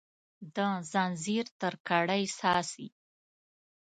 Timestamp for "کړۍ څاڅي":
1.87-2.87